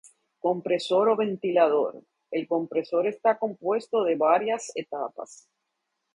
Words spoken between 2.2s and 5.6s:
el compresor está compuesto de varias etapas.